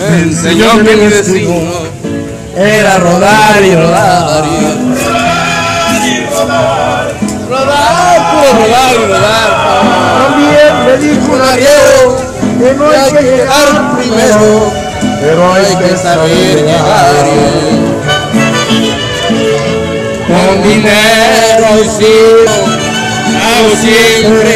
[0.00, 1.70] me enseñó que mi destino
[2.56, 4.44] era rodar y rodar
[6.04, 7.14] y rodar.
[7.48, 9.50] Rodar, puro rodar y rodar.
[10.22, 12.16] También me dijo un arriero
[12.58, 14.72] que no hay que llegar primero,
[15.20, 17.14] pero hay que saber llegar.
[20.28, 22.04] Con dinero y
[23.38, 24.54] hago siempre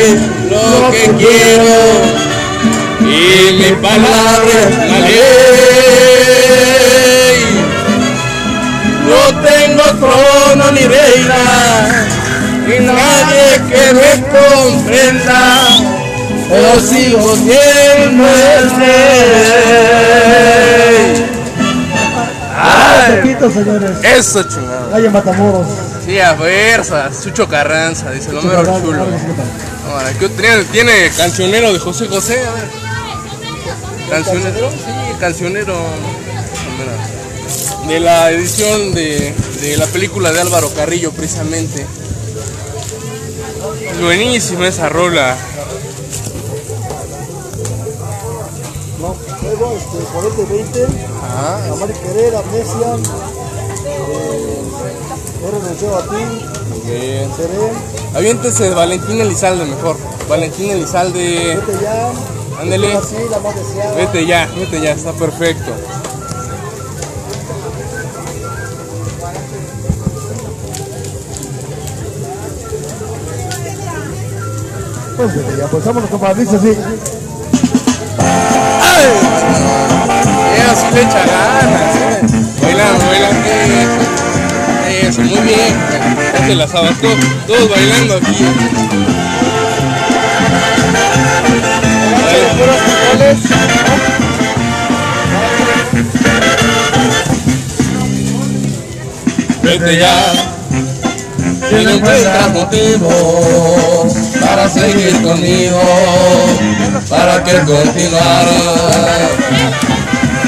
[0.51, 2.32] lo que quiero
[3.13, 6.33] y mi palabra es la ley.
[9.05, 11.43] No tengo trono ni reina,
[12.67, 15.41] ni nadie que me comprenda,
[16.49, 20.13] pero sigo siendo el rey.
[22.55, 24.05] Ay, señores.
[24.05, 24.91] eso chingado.
[24.91, 25.67] Calle Matamoros.
[26.05, 29.07] Sí, a fuerza, Sucho Carranza, dice el número chulo.
[29.89, 32.92] Ahora, ¿qué tiene, tiene cancionero de José José, a ver.
[34.13, 34.77] Cancionero, sí,
[35.19, 35.75] cancionero.
[37.89, 41.87] De la edición de, de la película de Álvaro Carrillo, precisamente.
[44.03, 45.35] Buenísima esa rola.
[49.01, 50.87] No, luego este, 40 y 20,
[51.23, 52.97] Ah, Amar y Querer, Amnesia,
[53.87, 57.31] eh, renunciado a ti, bien.
[57.35, 57.73] Seré,
[58.15, 59.97] Aviéntese Valentín Elizalde mejor.
[60.29, 61.57] Valentín Elizalde.
[61.67, 62.13] Vete ya,
[62.63, 62.97] Ándele.
[62.97, 63.95] así, deseada.
[63.97, 65.73] Vete ya, vete ya, está perfecto.
[75.17, 76.69] Pues vete ya, pues vámonos compadre, dice así.
[80.55, 82.21] Ella sí le echa ganas, ¿eh?
[82.63, 83.49] Bailando, bailando.
[85.01, 85.75] Eso, eso, muy bien.
[86.33, 87.19] Ya se la sabes, todos,
[87.49, 88.82] todos bailando aquí.
[99.63, 100.33] Vete ya.
[101.69, 105.81] Si no encuentras motivos para seguir conmigo,
[107.09, 108.51] para que continuara,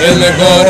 [0.04, 0.66] es mejor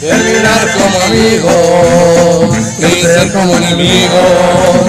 [0.00, 4.86] terminar como amigos y ser como enemigos,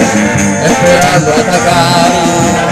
[0.64, 2.71] esperando atacar.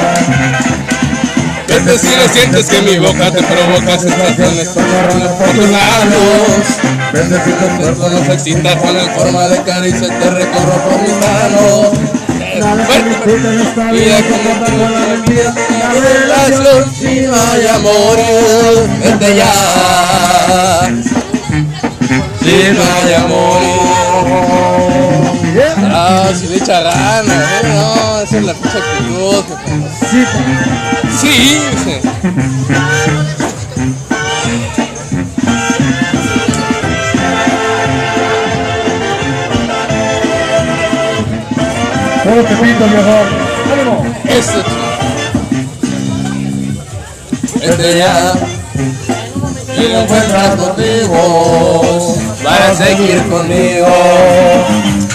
[1.71, 6.67] Vete si no sientes que mi boca te provoca sensaciones por tus labios.
[7.13, 11.01] Vete si tu cuerpo no se excita con en forma de caricia te recorro por
[11.01, 11.91] mis manos.
[13.93, 15.55] Vida como la vida,
[15.95, 18.19] relación si no hay amor,
[19.03, 19.53] vete ya.
[22.43, 23.61] Si no hay amor,
[25.91, 27.69] ah, si le echa ganas, ¿eh?
[27.69, 29.45] no, esa es la pinche actitud.
[30.11, 30.39] jefe.
[31.21, 32.01] Sí, dice.
[42.23, 43.17] Todo te pinto, viejo.
[43.73, 44.05] ¡Ánimo!
[44.29, 44.63] Eso,
[47.63, 48.35] Este ya.
[49.75, 53.89] Si no encuentras motivos para seguir conmigo,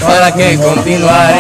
[0.06, 1.36] para que continuaré.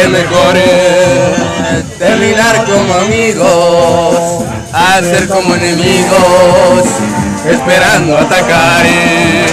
[0.00, 6.84] Es mejor eh, terminar como amigos, a ser como enemigos,
[7.48, 8.86] esperando atacar.
[8.86, 9.46] eh.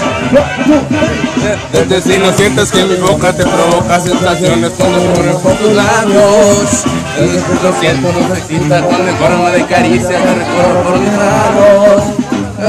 [1.72, 6.84] Desde si no sientes que mi boca te provoca sensaciones cuando pones por tus labios.
[7.18, 11.12] Desde que lo siento, no se excita en forma de caricia te recorro por mis
[11.12, 12.27] manos.
[12.58, 12.66] No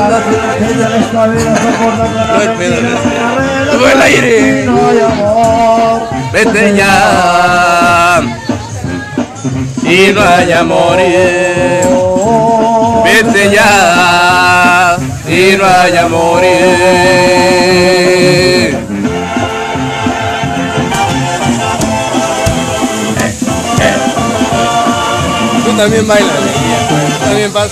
[3.88, 4.66] el aire.
[6.32, 8.21] Vete ya.
[9.82, 10.99] Y no hay amor.
[13.04, 14.99] Vete ya.
[15.59, 16.43] No hay amor.
[25.65, 26.31] Tú también bailas,
[26.88, 27.70] Tú también vas.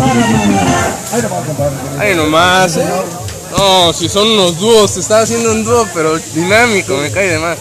[0.00, 1.76] Ahí nomás, compadre.
[1.98, 2.84] Ay, nomás, ¿eh?
[3.56, 7.38] No, si son unos dúos, se está haciendo un dúo, pero dinámico, me cae de
[7.38, 7.58] más.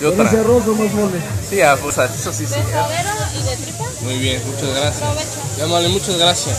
[0.00, 0.24] Y otra.
[0.30, 1.18] roso más mole.
[1.48, 2.54] Sí, ah, pues eso sí, sí.
[2.54, 3.84] pescadero y de tripa.
[4.00, 5.00] Muy bien, muchas gracias.
[5.00, 5.58] Provecho.
[5.58, 6.58] Llámale, muchas gracias.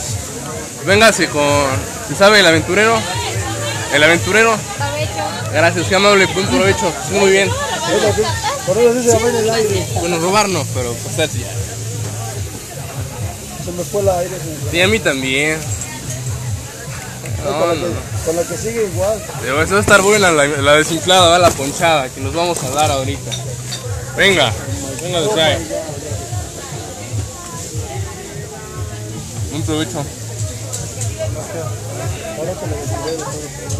[0.86, 1.66] Véngase con,
[2.08, 2.98] ¿se sabe el aventurero?
[3.94, 4.56] El aventurero.
[5.52, 6.92] Gracias, qué amable, buen provecho.
[7.12, 7.50] Muy bien.
[8.66, 9.88] Por eso sí se llama en el aire.
[10.00, 11.73] Bueno, robarnos, pero pues así ya.
[13.64, 14.38] Se me fue el aire.
[14.40, 14.72] señor.
[14.72, 15.60] Sí, a mí también.
[17.44, 18.26] con, la no, que, no.
[18.26, 19.22] con la que sigue igual.
[19.42, 21.40] Pero eso va a estar buena la, la desinflada, ¿va?
[21.40, 23.32] la ponchada, que nos vamos a dar ahorita.
[24.18, 24.52] Venga,
[25.02, 25.58] venga de trae.
[29.54, 30.04] Un provecho.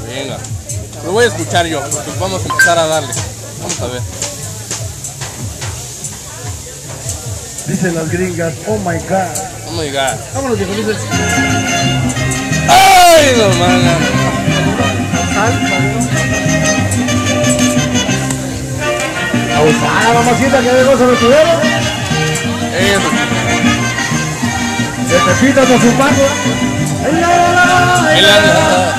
[0.08, 0.38] Venga.
[1.04, 1.82] Lo voy a escuchar yo.
[1.82, 3.14] Pues vamos a empezar a darle.
[3.60, 4.02] Vamos a ver.
[7.68, 9.53] Dicen las gringas, oh my god.
[9.74, 10.14] Oh my god.
[10.36, 10.98] Vámonos, viejo, dices.
[12.70, 13.46] ¡Ay, no!
[19.58, 21.16] Abusada, mamacita, que de gozo de
[25.66, 26.26] con su paco.
[27.06, 27.68] Ay, la, la, la,
[28.10, 28.54] ay, la, la,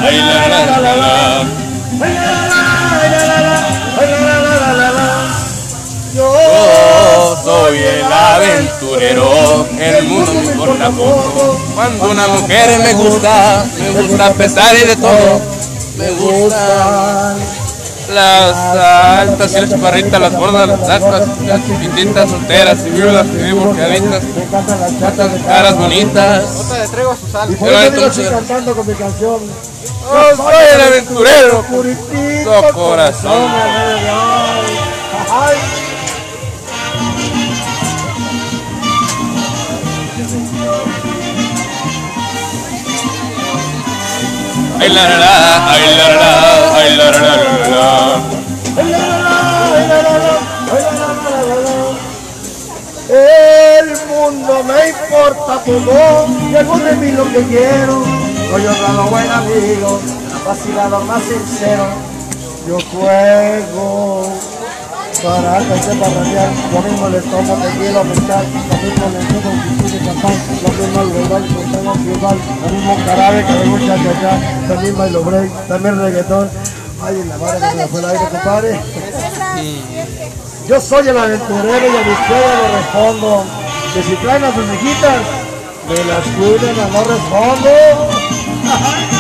[0.09, 1.13] ay, la, la, la, la.
[2.03, 2.63] Ay, la, la, la,
[3.01, 3.57] ay, la, la, la,
[4.01, 5.07] ay, la, la, la, la, la, la.
[6.15, 11.59] Yo Yo soy el aventurero, el mundo me importa poco.
[11.75, 15.41] Cuando una mujer me gusta, me gusta a pesar de todo.
[15.99, 17.37] Me gustan
[18.15, 23.37] las altas y las chaparritas, las gordas, las flacas, las chiquititas, solteras y viudas y
[23.37, 24.23] divorciaditas,
[25.01, 26.45] las caras bonitas.
[26.45, 29.41] Y por Pero eso digo, entonces- estoy cantando con mi canción.
[30.05, 33.49] Yo soy el aventurero, Puritito Su corazón.
[35.37, 35.57] Ay,
[44.85, 47.21] ay la la la, ay la la la, ay la la
[47.73, 47.95] la.
[53.09, 56.27] El mundo me importa poco,
[56.59, 58.05] hago de mí lo que quiero.
[58.51, 60.01] Soy honrado buen amigo,
[60.47, 61.87] vacilado más sincero.
[62.69, 64.23] Yo juego
[65.25, 69.51] para que sepa rabiar, lo mismo le tomo tequila o mezcal, lo mismo le tomo
[69.65, 73.65] pichín de champán, lo mismo el global, lo tengo global, lo mismo carabe que me
[73.65, 74.33] gusta acá,
[74.69, 76.51] también bailo break, también reggaetón.
[77.03, 78.81] Ay, en la madre que me fue el aire, compadre.
[80.69, 83.45] Yo soy el aventurero y a mi izquierda le respondo
[83.95, 85.23] que si traen a sus hijitas,
[85.89, 87.71] me las cuiden a no respondo.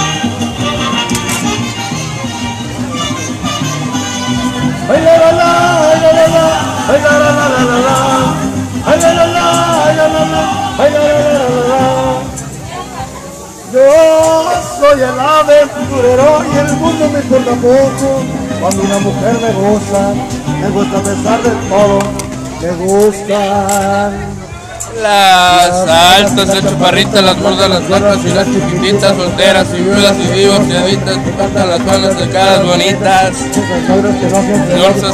[13.72, 18.22] Yo soy el aventurero y el mundo me importa poco.
[18.60, 20.14] Cuando una mujer me gusta,
[20.60, 21.98] me gusta a pesar de todo,
[22.60, 24.43] me gustan.
[25.02, 30.38] Las altas, las chaparritas, las gordas, las flacas y las chiquititas, solteras y viudas y
[30.38, 33.36] divorciaditas, que cantan las manos de caras bonitas.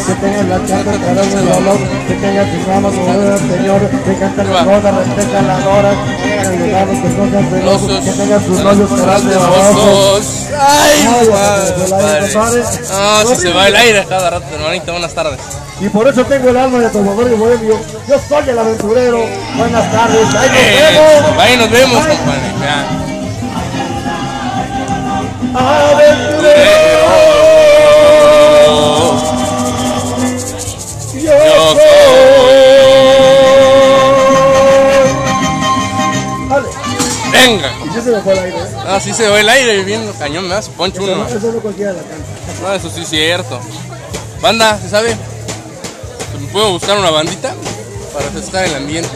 [0.06, 2.94] Que tengan la chata, que hagan el dolor, que tengan sus manos
[3.40, 5.96] Señor, que canten las cosas, respetan las horas,
[8.04, 8.96] que tengan sus novios de.
[10.58, 11.06] Ay,
[12.34, 12.62] padre.
[12.92, 14.92] Ah, si se va el aire cada rato, hermanito.
[14.92, 15.40] Buenas tardes.
[15.80, 17.80] Y por eso tengo el alma de tomador y bohemio.
[18.06, 19.18] Yo soy el aventurero.
[19.56, 20.34] Buenas tardes.
[20.34, 21.40] Ahí nos Eh, vemos.
[21.40, 22.50] ahí nos vemos, compadre.
[25.54, 27.10] Aventurero.
[31.14, 32.90] Yo soy.
[37.32, 37.70] Venga.
[37.84, 38.58] Y ya se me fue el aire.
[38.58, 38.66] ¿eh?
[38.86, 41.16] Ah, sí se va el aire viendo cañón, me das poncho uno.
[41.16, 42.26] no- Eso no cualquiera la canta.
[42.62, 43.60] No, eso sí es cierto.
[44.42, 45.16] Banda, ¿se sabe?
[46.50, 47.54] ¿Me puedo buscar una bandita?
[48.12, 49.08] Para refrescar el ambiente.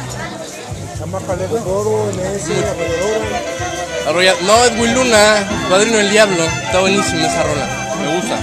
[4.07, 4.35] Arrolla...
[4.43, 6.45] No, es Will Luna, Padrino del Diablo.
[6.45, 7.67] Está buenísima esa rola.
[8.01, 8.39] Me gusta.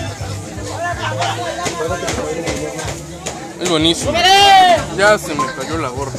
[3.61, 4.11] Es buenísimo.
[4.97, 6.11] Ya se me cayó la gorra.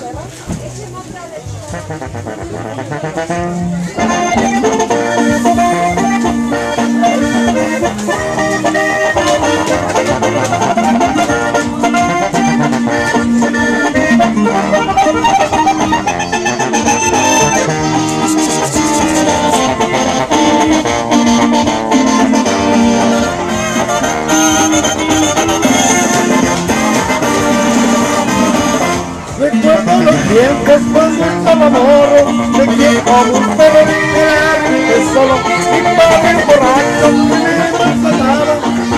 [30.32, 32.22] Tiempos cuando estaba morro,
[32.56, 35.34] de que como un perro que solo
[35.70, 37.50] mi padre borracho me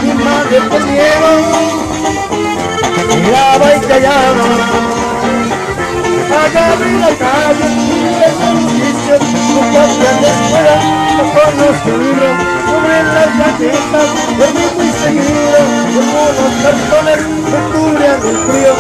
[0.01, 1.11] mi madre tenía
[3.17, 4.47] miraba y callaba.
[6.35, 7.67] Agarré la calle
[8.25, 10.77] el servicio, su propia de escuela,
[11.35, 12.35] con los libros,
[12.67, 15.59] sobre las galletas, dormí muy seguido,
[15.95, 18.75] con unos cartones que cubrían el frío,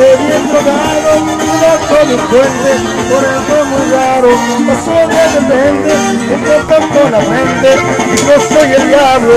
[0.00, 1.12] de bien drogado,
[1.60, 2.70] loco de fuerte,
[3.10, 4.30] por algo muy raro,
[4.66, 5.92] pasó de repente,
[6.40, 7.70] me tocó la mente,
[8.06, 9.36] y yo soy el diablo,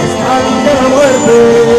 [0.00, 1.78] hasta la muerte.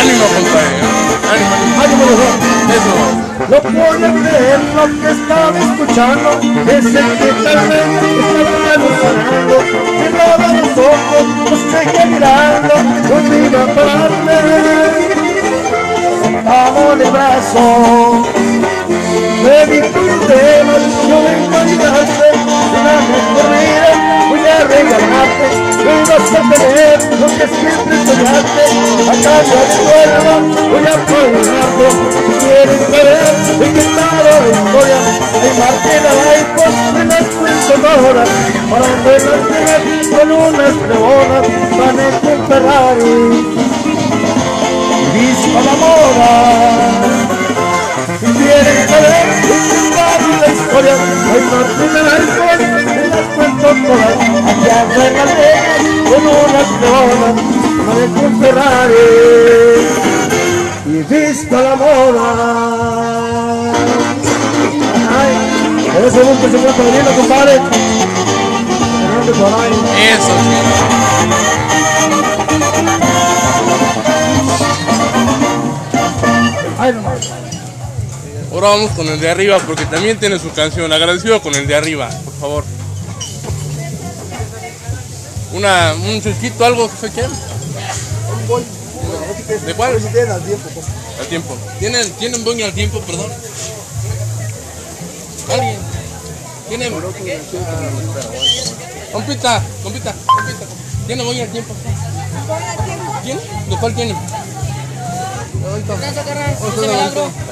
[0.00, 0.76] ánimo, compadre.
[1.32, 2.34] Ánimo, ánimo los dos.
[2.70, 3.27] Eso.
[3.48, 6.28] No podía creer lo que estaba escuchando,
[6.70, 7.88] ese que tal vez
[8.20, 9.56] estaba alucinando.
[10.58, 12.74] Los ojos, no seguía mirando,
[13.08, 14.38] no iba a pararme.
[16.22, 17.64] Sentado de brazo,
[19.70, 20.74] dijo un tema,
[21.08, 22.26] no me imaginaste,
[22.78, 22.94] una
[24.64, 25.48] vida voy a regalarte,
[25.84, 28.64] me vas a tener lo que siempre soñaste,
[29.02, 30.34] a cambio de sueldo
[30.70, 34.98] voy a perdonarte, si quieres saber de qué estado la historia,
[35.42, 38.30] hay Martina Laicos de las pensadoras,
[38.70, 41.44] para verlas llegar con unas trebonas,
[41.78, 43.18] van un Ferrari.
[45.14, 46.32] Visto la moda
[48.20, 49.77] si quieren saber de
[50.40, 50.94] la historia,
[51.32, 54.16] hay Martín del Alcohol, me las cuento todas.
[54.18, 55.30] En las Vegas
[56.08, 57.36] con unas leonas,
[58.24, 59.06] un Ferrari
[60.86, 62.28] y visto la moda.
[65.18, 65.32] Ay,
[66.76, 67.54] perdiendo, compadre.
[70.14, 70.34] Eso,
[78.58, 80.92] Ahora vamos con el de arriba porque también tiene su canción.
[80.92, 82.64] Agradecido con el de arriba, por favor.
[85.52, 87.28] Una, un chusquito, algo que se quiera.
[89.64, 90.02] ¿De cuál?
[90.02, 90.90] Si tienen al tiempo, compa.
[91.20, 91.56] Al tiempo.
[91.78, 93.30] ¿Tienen, tienen boña al tiempo, perdón?
[95.52, 95.78] ¿Alguien?
[96.68, 96.92] ¿Tienen?
[99.12, 100.66] Compita, compita, compita.
[101.06, 101.74] ¿Tiene boña al tiempo?
[103.22, 103.40] ¿Tiene?
[103.40, 104.16] ¿De cuál tiene?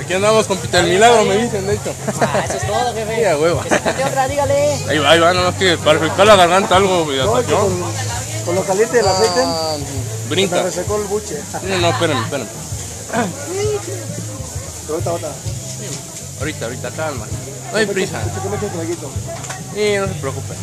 [0.00, 1.92] Aquí andamos con Pita el Milagro, me dicen, de hecho.
[2.20, 3.16] Ah, eso es todo, jefe.
[3.16, 3.60] Sí, a huevo.
[3.62, 4.74] Que se otra, dígale.
[4.88, 7.14] Ahí va, ahí va, no, es que para refrescar la garganta algo, No, es que
[7.52, 7.80] hidratación.
[7.80, 7.92] con,
[8.46, 9.76] con lo caliente del aceite, Ah,
[10.28, 10.62] brinca.
[10.62, 11.40] resecó el buche.
[11.62, 12.48] No, no, espérame, espérame.
[14.86, 15.28] Pero ahorita, ahorita.
[16.38, 17.26] Ahorita, ahorita, calma.
[17.72, 18.20] No hay prisa.
[19.74, 20.54] Sí, no se preocupe.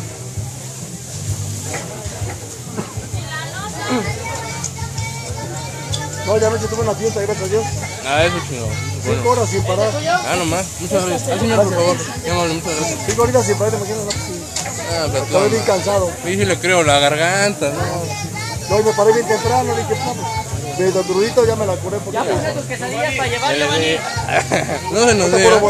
[6.26, 7.64] No, ya anoche tuve una fiesta, gracias a Dios.
[8.06, 8.70] Ah, eso chingón.
[9.02, 9.30] Cinco Bueno.
[9.32, 9.90] horas sin parar.
[10.26, 10.64] Ah, nomás.
[10.80, 11.30] Muchas gracias.
[11.36, 11.96] Ah, señor, por favor.
[12.30, 12.98] Amable, muchas gracias.
[13.06, 14.44] Cinco horitas sin parar, te imaginas, no, pues sí.
[14.90, 16.10] Ah, pero Estaba bien cansado.
[16.24, 18.70] Sí, sí le creo, la garganta, ¿no?
[18.70, 21.74] No, y me paré bien temprano, dije, no, pues, de lo crudito ya me la
[21.76, 23.84] curé porque Ya puse tus quesadillas para llevar, Le- Giovanni.
[23.84, 24.00] le-
[24.90, 25.60] No se nos para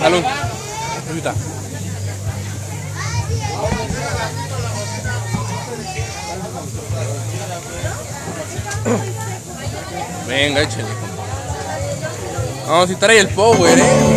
[0.00, 0.18] Salud.
[0.18, 0.50] llevar.
[1.08, 1.34] Ahorita.
[10.26, 10.88] Venga, échale.
[12.66, 14.15] Vamos, si trae el power, eh.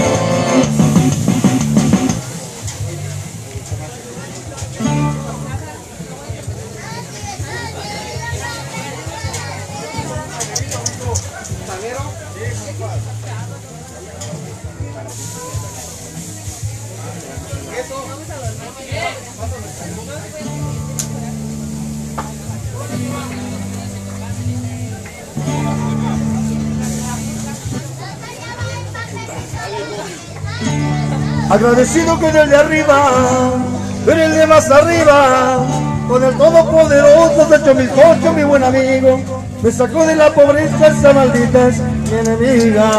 [31.50, 33.10] Agradecido con el de arriba,
[34.06, 35.66] con el de más arriba,
[36.08, 39.20] con el todopoderoso de hecho mis cochos, mi buen amigo.
[39.64, 41.70] Me sacó de la pobreza esa maldita
[42.12, 42.92] mi enemiga.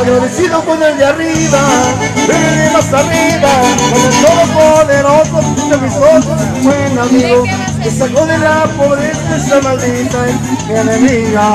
[0.00, 1.58] Agradecido con el de arriba,
[2.26, 3.50] de más arriba,
[3.90, 7.44] con el todopoderoso de mis ojos, buen amigo,
[7.78, 10.26] me sacó de la pobreza esa maldita
[10.70, 11.54] enemiga.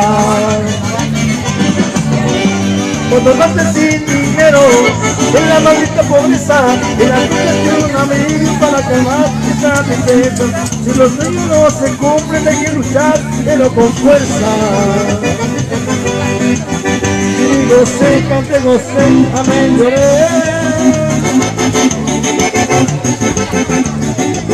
[3.10, 4.62] Cuando andaste sin dinero,
[5.36, 6.62] en la maldita pobreza,
[7.00, 9.26] en la vida de un amigo para calmar
[9.58, 10.44] esa tristeza.
[10.84, 15.25] Si los sueños no se cumplen, hay que luchar, pero con fuerza.
[17.68, 19.06] Gocé, canté, gocé,
[19.36, 19.96] amén, lloré.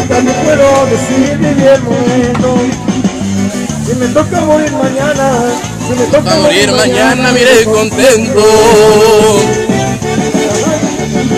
[0.08, 2.50] También puedo decir, viví el momento.
[3.86, 5.32] Si me toca morir mañana,
[5.88, 8.42] si me toca morir mañana, mire contento.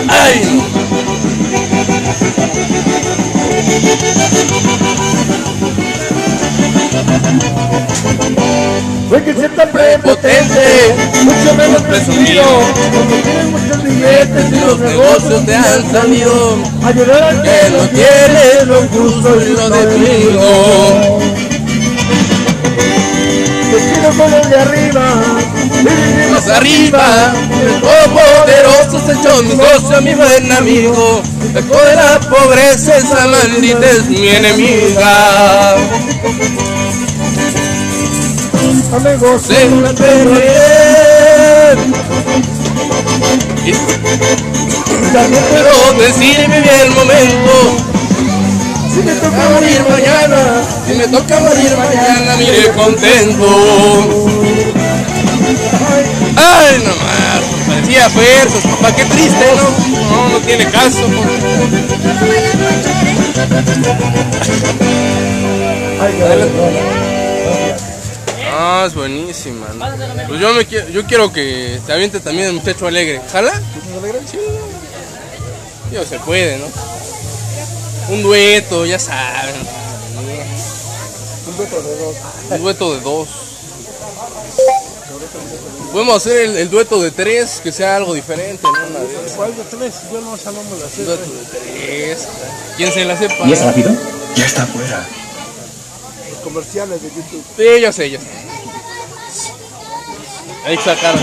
[0.08, 0.62] ¡Ay!
[9.08, 10.94] Fue que ser tan prepotente,
[11.24, 12.42] mucho menos presumido,
[12.92, 16.58] porque tienes muchos billetes y los negocios te han salido.
[16.84, 21.18] Ayudar al que no tiene lo justo y lo debido.
[23.72, 25.22] Vestido con el de arriba,
[26.30, 27.34] más arriba.
[27.62, 27.80] El
[28.10, 31.22] poderoso se echó mi negocio, mi buen amigo.
[31.52, 35.76] Lejos de la pobreza, esa maldita es mi enemiga.
[38.94, 41.78] Amigos, Se me perder.
[45.12, 47.76] Pero decirme bien el momento.
[48.94, 53.48] Si me toca morir mañana, si me toca morir mañana, mire contento.
[56.36, 59.70] Ay, no más, parecía fuerzas, papá, qué triste, ¿no?
[60.08, 61.02] No, no tiene caso.
[66.00, 67.13] ay, ay,
[68.66, 69.66] Ah, es buenísima.
[69.74, 69.84] ¿no?
[70.26, 73.20] Pues yo, me quiero, yo quiero que se aviente también el muchacho alegre.
[73.30, 73.52] ¿Jala?
[74.30, 74.38] Sí.
[75.92, 76.64] Yo se puede, ¿no?
[78.08, 79.54] Un dueto, ya saben.
[81.46, 82.16] un beso de dos.
[82.50, 83.28] Un dueto de dos.
[85.92, 89.36] Podemos hacer el, el dueto de tres, que sea algo diferente, ¿no?
[89.36, 89.94] ¿Cuál de tres?
[90.10, 92.28] Yo no sé, no me la dueto de tres.
[92.78, 93.46] ¿Quién se la sepa?
[93.46, 93.90] ¿Y es rápido?
[94.36, 95.06] Ya está afuera.
[96.30, 97.44] Los comerciales de YouTube.
[97.58, 98.53] Sí, yo sé, yo sé.
[100.66, 101.20] Ahí sacaron.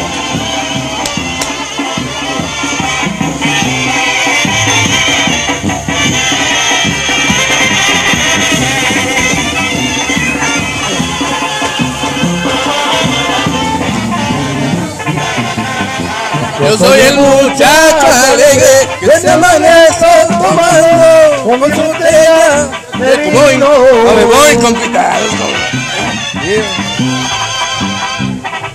[16.59, 22.69] Yo soy el muchacho alegre que se amanece tomando como su botella
[22.99, 25.25] de voy, no me voy con cuidado.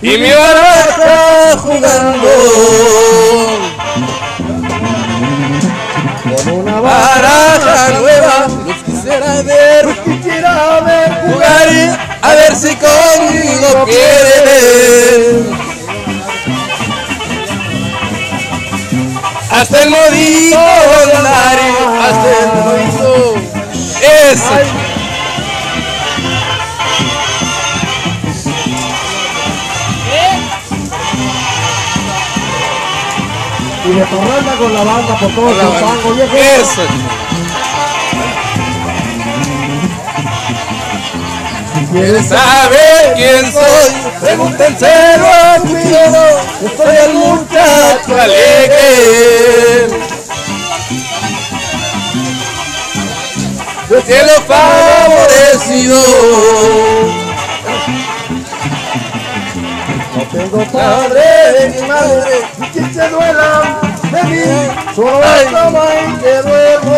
[0.03, 2.29] Y mi baraja jugando
[6.45, 11.69] Con una baraja nueva, los quisiera ver quisiera ver jugar
[12.23, 15.57] a ver si conmigo quieren.
[19.51, 20.59] Hasta el modito
[22.01, 23.37] hasta el modito.
[33.97, 36.37] Y de torranda con la banda por todo el pango, viejo.
[36.37, 36.83] Eso.
[41.93, 43.93] ¿Quieres saber quién soy?
[44.21, 45.73] Pregúntenselo a mi.
[46.63, 49.89] Yo soy el muchacho alegre.
[53.89, 56.06] Del cielo favorecido.
[65.05, 66.97] Cama en que duermo.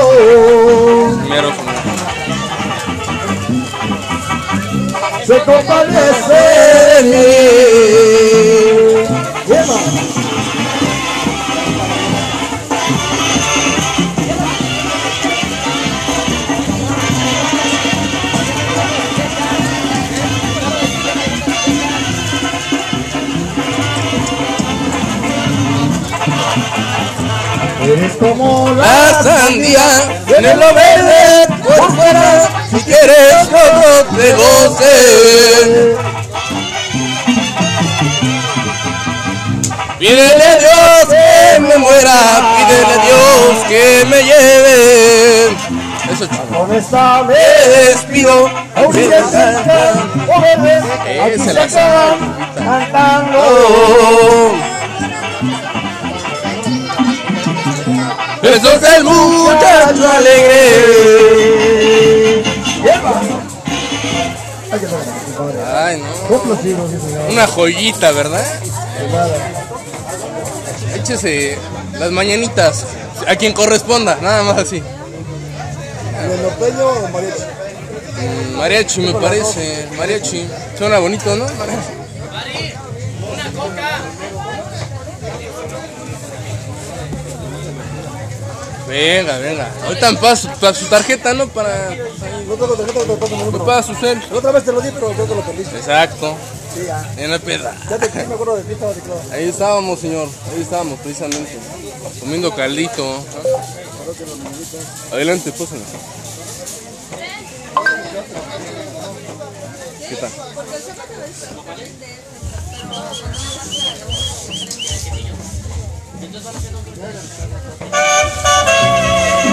[5.27, 6.43] Se compadece
[6.89, 7.68] de mí.
[28.19, 29.87] Como la la sandía
[30.27, 32.49] tiene lo verde por fuera.
[32.71, 35.97] Si quieres, como te goce.
[39.99, 45.57] Pídele a Dios que me muera, pídele a Dios que me lleve.
[46.13, 48.51] Eso con esta Me despido.
[48.77, 49.09] Aunque
[58.55, 60.59] Eso es el muchacho alegre.
[65.75, 66.09] Ay, no.
[67.31, 68.45] Una joyita, ¿verdad?
[69.13, 69.37] Nada.
[70.95, 71.59] Échese
[71.99, 72.85] las mañanitas.
[73.27, 74.81] A quien corresponda, nada más así.
[74.81, 77.43] ¿De norteño o mariachi?
[78.19, 79.89] Mm, Mariachi me parece.
[79.97, 80.49] Mariachi.
[80.77, 81.45] Suena bonito, ¿no?
[81.45, 81.98] Mariachi.
[88.89, 89.71] Venga, venga.
[89.85, 91.47] Ahorita me paso para su tarjeta, ¿no?
[91.49, 91.91] Para.
[92.47, 93.83] No tengo tarjeta, no tengo Me número.
[93.83, 94.23] su cel.
[94.31, 95.77] La otra vez te lo di, pero creo que lo perdiste.
[95.77, 96.35] Exacto.
[96.75, 97.13] Sí, ya.
[97.19, 97.77] En la peda.
[97.91, 99.21] Ya te me acuerdo de ti, estaba teclado.
[99.31, 100.29] Ahí estábamos, señor.
[100.55, 101.59] Ahí estábamos, precisamente.
[102.21, 103.25] Comiendo caldito.
[105.13, 105.85] Adelante, pósenla.
[110.09, 110.31] ¿Qué tal?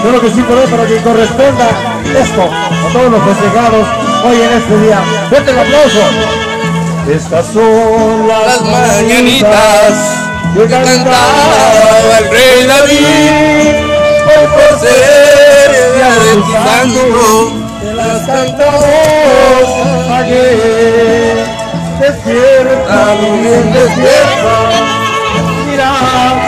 [0.02, 1.70] Creo que sí por para que corresponda
[2.20, 3.88] esto a todos los festejados
[4.24, 5.04] hoy en este día.
[5.30, 6.00] Fuerte el aplauso.
[7.12, 9.94] Estas son las, Las mañanitas
[10.56, 13.86] que cantaba el rey David.
[14.26, 17.52] Hoy por ser día de tu santo,
[17.82, 19.66] te las cantamos
[20.10, 21.46] ayer.
[22.00, 25.05] Despierta, bien despierta.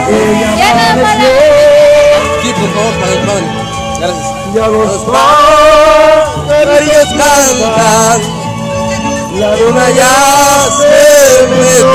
[0.10, 1.32] Ella Ya amaneció.
[2.42, 3.48] Sí, por favor, para el padre.
[4.00, 4.28] Gracias.
[4.54, 5.38] Ya los Los pájaros
[7.18, 8.20] cantan,
[9.40, 10.16] la luna ya
[10.78, 10.96] se
[11.48, 11.94] metió.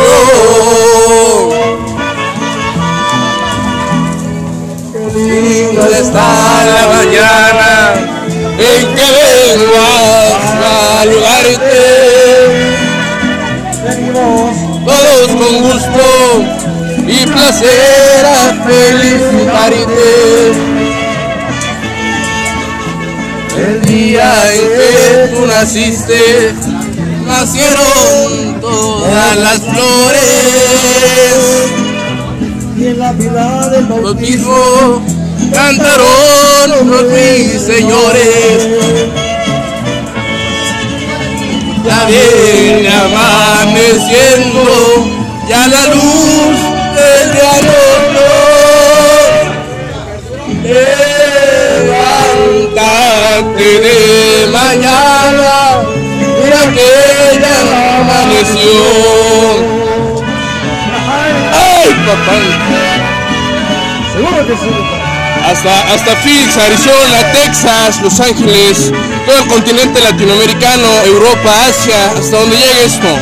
[4.92, 6.28] Qué Lindo está
[6.64, 7.70] la mañana
[8.58, 9.88] en que vengo a
[11.00, 11.80] saludarte.
[13.84, 16.01] Venimos Todos con gusto
[17.32, 20.10] placer a felicitarte.
[23.56, 26.54] El día en que tú naciste,
[27.26, 30.22] nacieron todas las flores.
[32.78, 35.02] y en la fila del bautismo
[35.52, 38.66] cantaron los mis señores.
[41.84, 44.62] Ya viene amaneciendo,
[45.48, 46.71] ya la luz
[52.72, 55.82] Levántate de mañana,
[56.42, 56.90] mira que
[57.40, 57.56] ya
[58.00, 58.74] amaneció.
[61.52, 62.36] ¡Ay, papá!
[64.12, 64.70] Seguro que sí.
[65.44, 68.92] Hasta, hasta Phoenix, Arizona, Texas, Los Ángeles,
[69.26, 73.18] todo el continente latinoamericano, Europa, Asia, hasta donde llegue esto.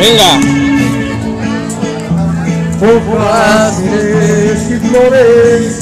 [0.00, 0.57] Venga,
[2.80, 5.80] Fáciles y flores,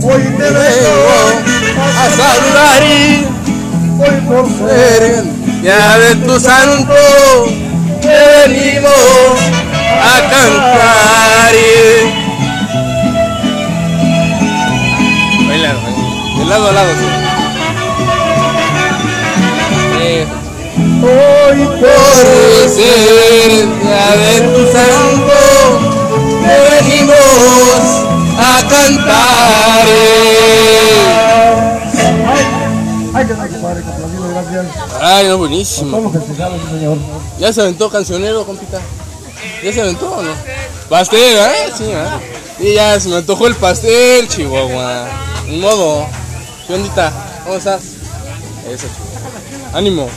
[0.00, 0.96] hoy te vengo
[1.76, 3.26] a saludar y
[3.98, 5.24] hoy por ser
[5.64, 6.94] ya de tu santo
[8.00, 9.40] te venimos
[10.00, 11.52] a cantar.
[11.52, 12.14] y-
[15.48, 16.38] Baila, baila.
[16.38, 16.90] de lado a lado.
[19.98, 20.24] sí.
[21.02, 23.66] Hoy Por ser
[24.16, 25.34] de tu santo,
[26.46, 27.16] venimos
[28.38, 29.86] a cantar.
[33.14, 33.36] Ay, no,
[34.28, 34.66] gracias.
[35.00, 36.12] Ay, no, buenísimo.
[36.12, 37.40] A.
[37.40, 38.80] ¿Ya se aventó cancionero, compita?
[39.62, 40.32] ¿Ya se aventó o no?
[40.88, 41.72] Pastel, ¿eh?
[41.76, 42.06] Sí, ¿eh?
[42.58, 45.08] Y ya se me antojó el pastel, Chihuahua.
[45.48, 46.06] Ni modo.
[46.66, 47.12] ¿Qué ondita?
[47.44, 47.80] ¿Cómo estás?
[48.68, 49.78] Eso, Chihuahua.
[49.78, 50.08] Ánimo.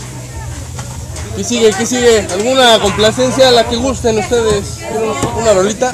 [1.35, 1.71] ¿Qué sigue?
[1.71, 2.27] ¿Qué sigue?
[2.33, 3.51] ¿Alguna complacencia?
[3.51, 4.77] La que gusten ustedes.
[4.77, 5.91] ¿Quieren ¿Una rolita?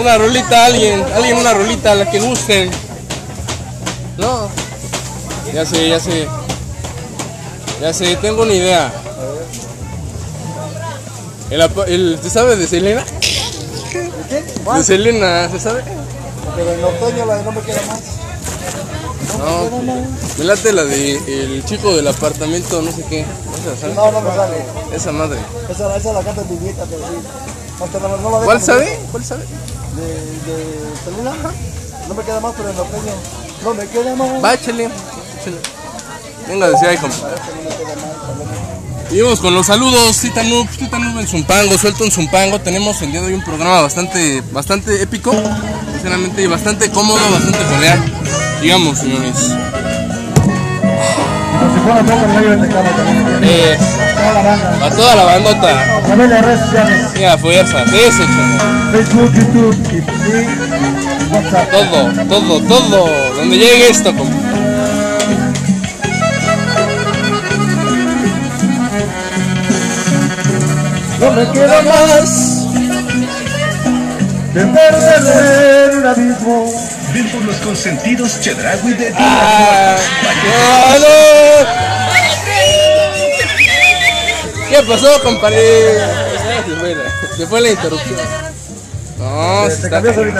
[0.00, 1.02] Una rolita, alguien.
[1.14, 2.70] Alguien, una rolita, la que gusten.
[4.18, 4.48] No.
[5.52, 6.26] Ya sé, ya sé.
[7.80, 8.92] Ya sé, tengo una idea.
[11.50, 13.04] El, el- ¿Se sabe de Selena?
[14.76, 15.82] De Selena, ¿se sabe?
[16.56, 18.00] Pero en otoño la de no me queda más.
[19.38, 19.82] No.
[20.38, 21.12] Me late la de
[21.44, 23.24] el chico del apartamento, no sé qué.
[23.94, 24.64] No, no me sale.
[24.92, 25.38] Esa madre.
[25.68, 27.14] Esa, esa la canta mi nieta, pero sí.
[27.78, 28.98] No, te no ¿Cuál sabe?
[29.10, 29.44] ¿Cuál sabe?
[29.96, 31.32] De, de Selena.
[32.08, 33.12] No me queda más, pero en otoño.
[33.62, 34.44] No me queda más.
[34.44, 34.84] Va, échale.
[34.84, 35.56] échale.
[36.48, 37.16] Venga, decía ahí, compa.
[39.08, 42.60] Seguimos con los saludos, Tita Noob, Tita Noob en Zumpango, suelto en Zumpango.
[42.60, 45.32] Tenemos el día de hoy un programa bastante, bastante épico,
[45.92, 48.02] sinceramente, y bastante cómodo, bastante cordial.
[48.60, 49.36] Digamos, señores.
[51.60, 53.40] Como si fuera poco en medio de teclado también.
[53.44, 54.03] Eh, la.
[54.36, 56.02] A toda la bandota.
[56.06, 57.06] También las redes sociales.
[57.14, 58.90] Mira, fuerza, eso, chaval.
[58.92, 60.46] Facebook, YouTube, y sí,
[61.32, 61.70] WhatsApp.
[61.70, 63.08] Todo, todo, todo.
[63.36, 64.34] Donde llegue esto, compa.
[71.20, 72.66] No me queda más
[74.52, 76.66] que perder en un abismo.
[77.12, 79.96] Ven por los consentidos Chedragui de Ah,
[80.44, 82.03] no, no.
[84.74, 85.56] ¿Qué pasó, compadre?
[86.66, 88.18] Se fue la, se fue la interrupción.
[89.20, 90.02] No, se está.
[90.02, 90.32] Se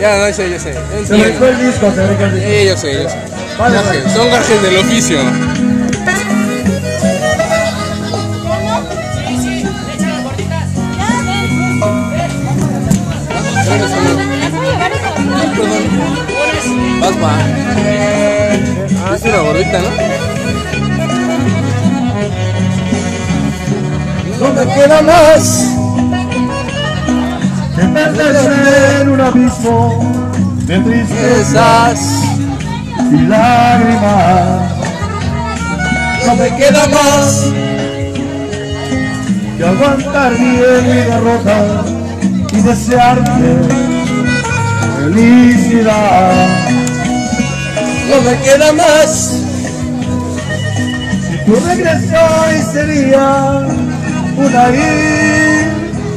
[0.00, 0.74] Ya, no, sé, yo sé.
[1.08, 2.50] Yo me brincó el disco, se me el disco.
[2.50, 3.16] Sí, yo sé, yo sé.
[3.56, 4.14] Vale, Gajes, vale.
[4.16, 5.18] Son gajes del oficio.
[17.00, 17.38] Vas, va.
[19.04, 20.15] Ah, es una gordita, ¿no?
[24.40, 25.66] No me queda más
[27.74, 30.14] que perder en un abismo
[30.66, 32.00] de tristeza Esas.
[33.12, 34.72] y lágrimas.
[36.26, 37.44] no me queda más
[39.56, 41.84] que aguantar bien mi derrota
[42.52, 43.58] y desearte
[44.98, 46.48] felicidad.
[48.10, 49.32] no me queda más
[51.46, 53.66] Tu regreso hoy sería
[54.36, 54.68] una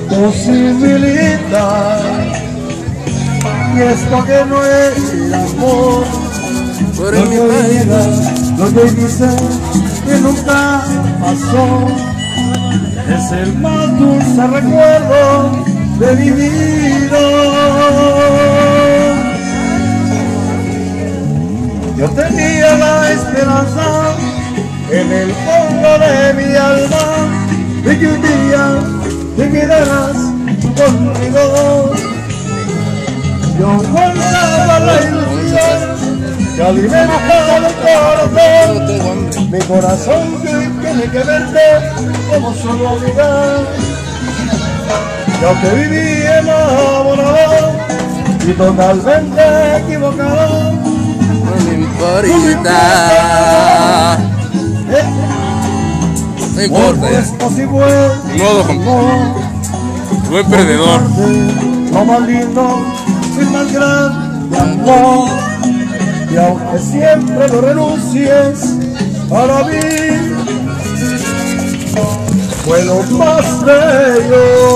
[0.09, 1.99] imposibilidad.
[3.75, 6.05] Y esto que no es el amor,
[6.97, 9.35] por lo mi digas, lo que dices
[10.05, 10.83] que nunca
[11.21, 11.87] pasó,
[13.15, 15.51] es el más dulce recuerdo
[15.99, 17.25] de mi vida.
[21.97, 24.15] Yo tenía la esperanza
[24.91, 26.98] en el fondo de mi alma
[27.83, 28.79] de que un día
[29.37, 30.17] te quedarás
[30.75, 31.93] conmigo.
[33.59, 35.79] Yo guardaba la ilusión
[36.55, 40.41] que alimenta el corazón, mi corazón
[40.81, 41.59] tiene que verte
[42.29, 43.57] como solo amiga.
[45.41, 47.71] Yo que viví enamorado
[48.45, 50.73] y totalmente equivocado.
[50.73, 52.77] no me importa
[54.91, 55.48] Eh,
[56.59, 57.23] no importa ya
[58.83, 59.33] modo
[60.29, 61.01] buen perdedor
[61.93, 62.81] Lo más lindo
[63.41, 65.29] y más grande amor.
[66.29, 68.75] Y aunque siempre lo renuncies
[69.29, 69.79] para mí,
[72.65, 74.69] fue lo más bello.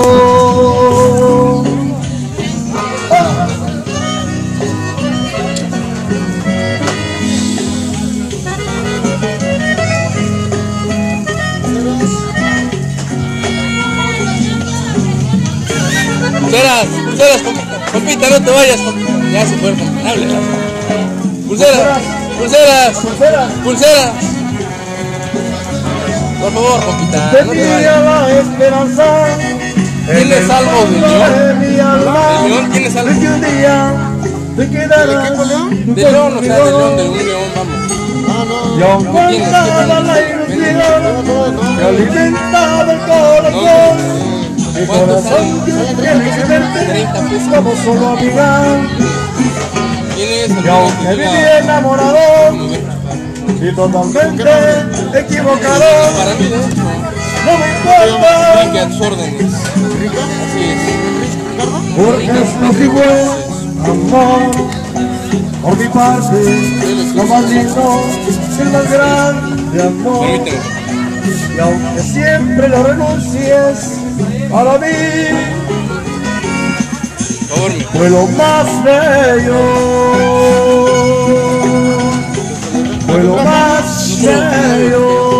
[16.54, 20.34] Pulseras pulseras compita, compita no te vayas compita ya se fue compita háblele
[21.48, 22.02] pulseras
[22.38, 24.10] pulseras Pulsera, pulseras
[26.40, 29.04] por favor compita no te tenía vayas la esperanza.
[29.28, 31.32] en ¿Tienes el algo de león?
[31.38, 32.42] de mi alma.
[32.42, 33.10] ¿De león tienes algo?
[33.10, 33.18] De
[34.56, 37.48] te quedarás de león o sea de león de un león
[38.28, 39.50] vamos Yo ¿Qué tienes?
[43.50, 44.33] ¿Qué
[44.74, 47.54] Mi ¿Cuánto corazón tiene que verte 30 pesos.
[47.54, 48.46] como solo amiga.
[50.16, 52.54] ¿quién es Y aunque viví enamorado
[53.60, 54.42] y totalmente
[55.14, 55.84] equivocado,
[57.44, 57.66] no me
[58.92, 59.24] importa.
[59.24, 59.54] Es
[61.96, 63.10] Porque es lo que fue
[63.84, 64.42] amor
[65.62, 66.38] por mi parte,
[67.14, 68.00] lo más lindo,
[68.60, 70.26] el más grande amor.
[71.56, 74.03] Y aunque siempre lo renuncies,
[74.50, 74.86] para mí
[77.92, 79.54] fue lo más bello.
[83.06, 85.34] Fue lo más bello.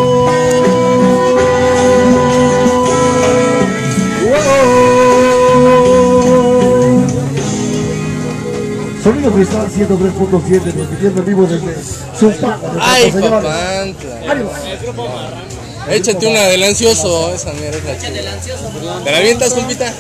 [9.03, 11.75] Sonido Cristal 103.7, transmitiendo en vivo desde de
[12.81, 13.13] Ay.
[14.31, 14.51] Ánimo.
[15.91, 19.05] Échate una del ansioso, esa mera es la chida.
[19.05, 19.93] ¿Te la avientas, compita?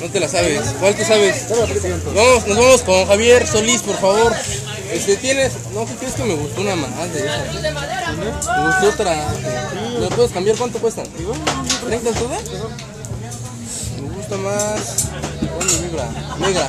[0.00, 0.60] No te la sabes.
[0.80, 1.46] ¿Cuál te sabes?
[2.14, 4.34] Vamos, nos vamos con Javier Solís, por favor.
[4.92, 7.54] Este, tienes, no, ¿qué crees que me gustó una más de esas?
[7.54, 9.28] Me gustó otra.
[10.00, 10.56] ¿Me puedes cambiar?
[10.56, 11.06] ¿Cuánto cuestan?
[11.06, 12.42] ¿30 todas?
[14.00, 15.08] Me gusta más.
[15.40, 16.08] ¿Cuál me vibra?
[16.38, 16.68] Negra.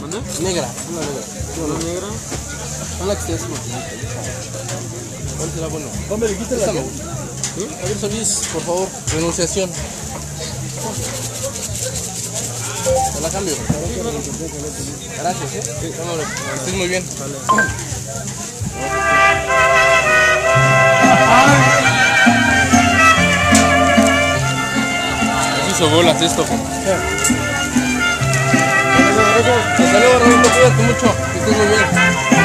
[0.00, 0.68] una negra.
[1.64, 2.06] ¿Una negra?
[3.02, 3.46] Una que esté.
[5.42, 5.86] ¿Cuál será bueno?
[6.08, 7.02] ¿Dónde le dijiste la Esta me gusta.
[7.80, 9.70] Javier Solís, por favor, renunciación.
[13.12, 13.54] Te la cambio.
[15.18, 15.94] Gracias, eh.
[15.98, 16.26] Vámonos.
[16.26, 17.04] Que estés muy bien.
[25.60, 26.44] Así hizo bolas esto.
[26.44, 26.60] pues.
[29.80, 30.50] Hasta luego, Roberto.
[30.50, 31.14] Cuídate mucho.
[31.32, 32.41] Que estés muy bien.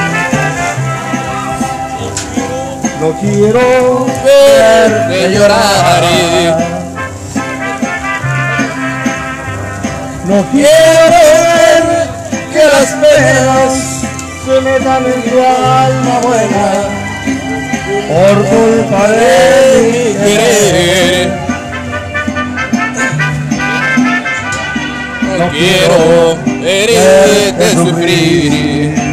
[3.00, 6.02] No quiero Verte llorar.
[10.26, 12.08] No quiero ver
[12.52, 13.72] que las penas
[14.44, 16.98] se metan en tu alma buena
[18.08, 19.30] por culpa de
[19.82, 21.28] mi querer.
[25.38, 29.07] No quiero herirte sufrir.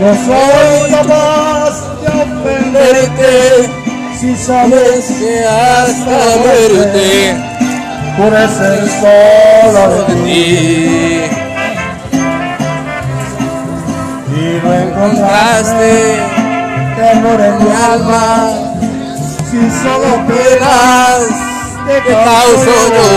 [0.00, 3.70] No soy capaz de ofenderte
[4.20, 7.36] si sabes Que hasta muerte
[8.16, 11.20] por ser solo de ti.
[14.34, 15.92] Y no encontraste
[16.96, 18.26] temor en mi alma,
[19.50, 21.20] si solo penas
[21.86, 23.08] que causo yo.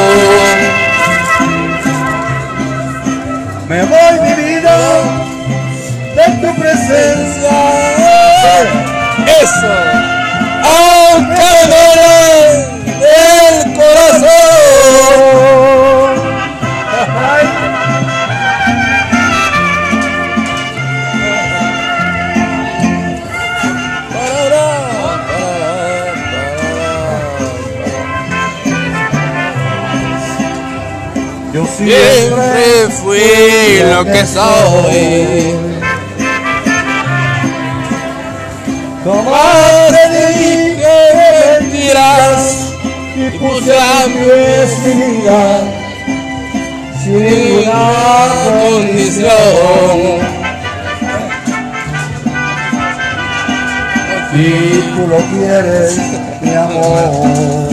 [3.69, 5.20] Me voy mi vida
[6.21, 7.51] de tu presencia.
[9.41, 9.73] Eso,
[10.63, 12.15] aunque duele
[13.17, 15.11] el corazón.
[31.53, 35.70] Yo Siempre fui lo que soy.
[39.03, 40.71] Más te dije
[41.59, 42.73] mentiras
[43.15, 45.61] y puse a mi vestida
[47.03, 49.31] sin ninguna condición.
[54.31, 55.97] Si tú lo quieres,
[56.41, 57.69] mi amor.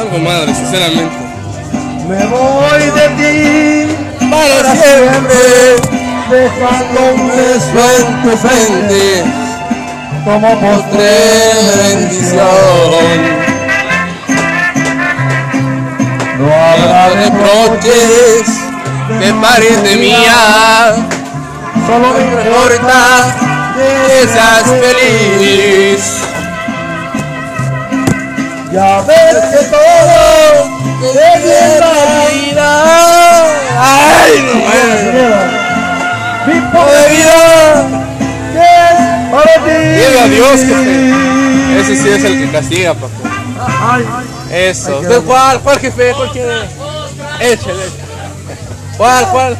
[0.00, 1.16] Algo madre, sinceramente.
[2.08, 3.96] Me voy de ti
[4.30, 5.36] Para siempre,
[6.30, 9.24] dejando un beso en tu frente,
[10.26, 12.42] como postre de bendición.
[16.40, 18.46] No habrá reproches,
[19.20, 20.96] de parte mía,
[21.86, 22.98] solo me me importa
[24.08, 26.02] que seas feliz.
[28.72, 30.20] Ya ves que todo
[31.44, 31.94] bien la
[32.32, 32.70] vida,
[33.78, 34.32] ay,
[36.72, 38.05] no de vida.
[39.30, 39.70] Para ti.
[39.70, 43.08] Dile a Dios que te- Ese sí es el que castiga, papá.
[43.80, 44.04] Ay,
[44.50, 45.00] Eso.
[45.00, 45.60] ¿Usted cuál?
[45.60, 46.12] ¿Cuál jefe?
[46.16, 46.54] ¿Cuál quiere?
[47.40, 47.82] Échale.
[48.96, 49.28] ¿Cuál?
[49.30, 49.56] ¿Cuál?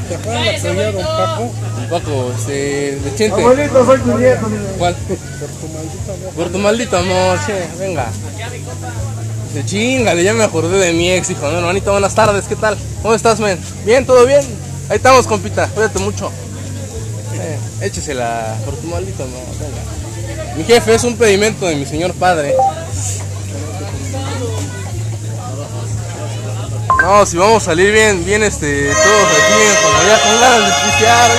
[1.91, 3.41] Paco, este, de Chente.
[3.41, 4.49] abuelito, soy tu nieto.
[4.79, 4.97] ¿Cuál?
[6.35, 8.07] Por tu maldito amor, che, venga.
[9.55, 11.43] De chingale, ya me acordé de mi ex, hijo.
[11.49, 12.77] No, hermanito, buenas tardes, ¿qué tal?
[13.03, 13.59] ¿Cómo estás, men?
[13.85, 14.05] ¿Bien?
[14.05, 14.41] ¿Todo bien?
[14.89, 16.33] Ahí estamos, compita, cuídate mucho.
[17.81, 20.57] Échesela, por tu maldito amor, venga.
[20.57, 22.55] Mi jefe es un pedimento de mi señor padre.
[27.03, 30.73] No, si vamos a salir bien, bien, este, todos aquí, como ya con ganas de
[30.87, 31.31] pistear.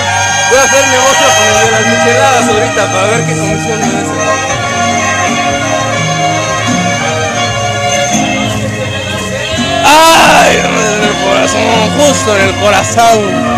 [0.50, 3.86] Voy a hacer negocio con el de las micheladas ahorita para ver qué comisión me
[3.86, 4.18] hace.
[9.84, 10.56] ¡Ay!
[10.56, 13.57] En el corazón, justo en el corazón.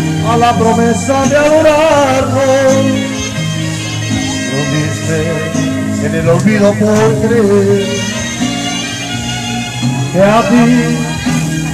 [0.29, 2.73] a la promesa de adorarnos
[4.51, 7.87] lo viste en el olvido por creer
[10.13, 10.97] que a ti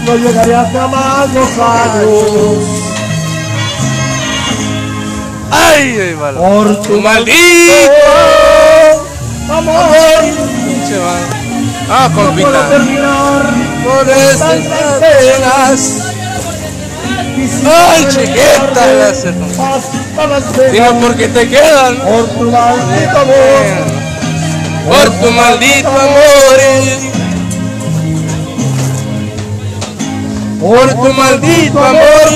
[0.05, 2.83] no llegaría jamás los años
[5.49, 6.41] ¡Ay, ay, malo!
[6.41, 7.37] por ¡Tu maldito!
[9.49, 9.87] amor
[10.65, 10.95] Pinche.
[11.89, 14.55] Ah, no puedo terminar Por esas
[14.99, 16.06] penas.
[17.69, 18.71] Ay, chiquita,
[20.15, 20.43] penas
[21.01, 21.97] porque te quedan.
[21.97, 23.97] por tu maldito amor
[24.87, 26.57] Por tu maldito amor.
[30.59, 32.29] Por tu maldito amor.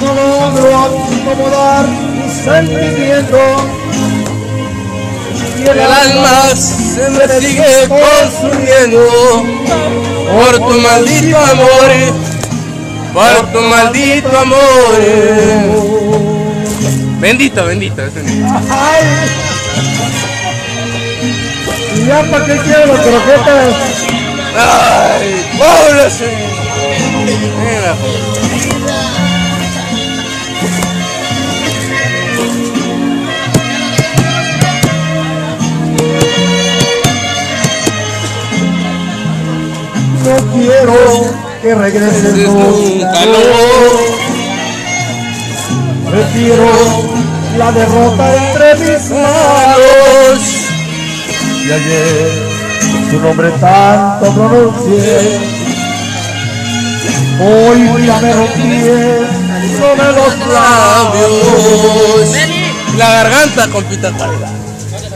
[0.00, 3.38] no logro acomodar mi sentimiento
[5.58, 9.00] y El alma se me sigue consumiendo.
[10.30, 12.27] Por tu maldito amor.
[13.18, 14.94] Por tu maldito amor.
[17.18, 18.00] Bendito, bendito.
[18.00, 18.46] es bendito.
[18.70, 19.02] Ay.
[21.96, 23.74] Y ya para qué quiero las croquetas
[24.56, 25.44] ¡Ay!
[27.58, 27.96] Mira.
[40.24, 43.38] no quiero que regreses Es nunca no.
[46.10, 46.66] Prefiero
[47.56, 50.38] la derrota entre mis manos.
[51.66, 52.48] Y ayer
[53.10, 55.58] tu nombre tanto pronuncié.
[57.40, 58.82] Hoy ya me rompí
[59.78, 62.36] sobre los labios
[62.96, 64.12] La garganta, compita,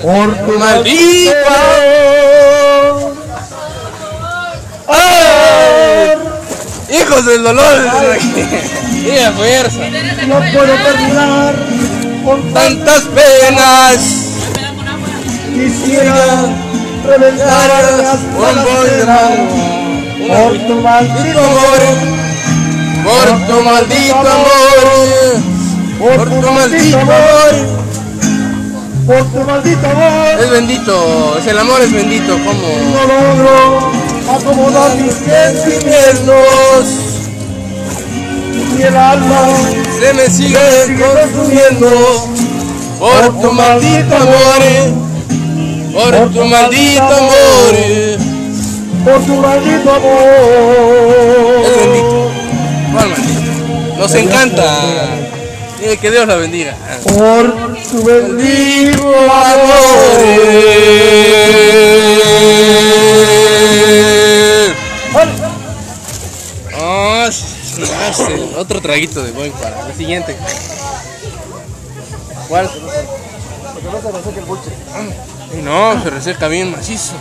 [0.02, 1.32] por tu Maldita.
[4.88, 5.31] ¡Ay!
[6.92, 7.88] Hijos del dolor.
[8.92, 9.80] Y fuerza.
[10.28, 11.54] No puedo terminar
[12.24, 13.98] con Tantas penas.
[15.54, 16.46] Quisiera
[17.06, 18.18] reventar las
[20.28, 21.80] por tu maldito amor.
[23.04, 25.02] Por tu maldito amor.
[25.98, 27.54] Por tu maldito amor.
[29.06, 30.40] por tu maldito amor.
[30.40, 31.38] Es bendito.
[31.38, 32.34] Es el amor es bendito.
[32.34, 32.68] ¿Cómo?
[32.92, 34.01] No logro
[34.34, 36.86] acomodar mis sentimientos
[38.78, 39.48] y el alma
[40.00, 40.58] Se me sigue
[40.98, 42.28] consumiendo.
[42.98, 44.62] Por tu maldito amor.
[45.92, 47.74] Por tu maldito amor.
[49.04, 51.62] por tu maldito amor.
[51.66, 52.30] Es bendito.
[52.92, 53.98] ¿Cuál maldito?
[53.98, 54.64] Nos encanta.
[55.82, 56.76] Eh, Que Dios la bendiga.
[57.04, 60.12] Por tu bendito amor.
[68.58, 70.36] Otro traguito de buen para el siguiente.
[72.48, 72.68] ¿Cuál?
[72.68, 74.70] Porque no se seque el buche.
[74.94, 77.12] Ay, No, se reseca bien macizo.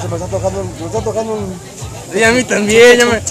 [0.00, 1.60] Se me está tocando, un- me está tocando un,
[2.14, 3.22] Y a mí también, ya me,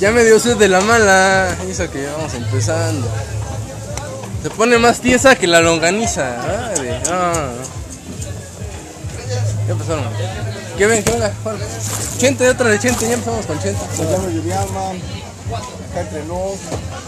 [0.00, 1.54] ya me dio sed de la mala.
[1.68, 3.06] Eso que ya vamos empezando.
[4.42, 6.36] Se pone más tiesa que la longaniza.
[6.38, 7.48] Madre, ah.
[9.66, 10.04] Ya empezaron.
[10.76, 11.02] ¿Qué ven?
[11.04, 11.12] ¿Qué.
[12.18, 13.80] Chente, otra de Chente, ya empezamos con Chente.
[13.98, 14.64] Llamo Juliana,
[15.52, 16.58] acá entre nos.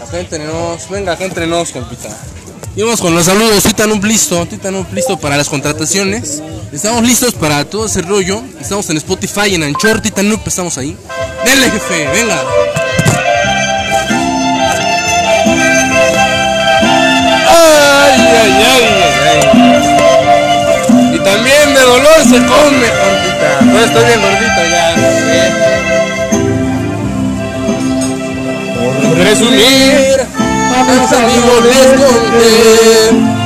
[0.07, 2.09] Acá entre nos, venga, acá entre nos, compita.
[2.75, 6.43] Y vamos con los saludos, Titanup listo, Titanup listo para las contrataciones.
[6.71, 8.43] Estamos listos para todo ese rollo.
[8.61, 10.95] Estamos en Spotify, en Anchor, Titanup, estamos ahí.
[11.43, 12.39] Denle, jefe, venga.
[17.49, 21.15] Ay, ay, ay, ay, ay.
[21.15, 23.61] Y también de dolor se come, compita.
[23.63, 24.93] No estoy bien gordito ya.
[24.93, 25.66] ¿eh?
[29.15, 30.21] Resumir,
[30.75, 33.37] a mis amigos les conté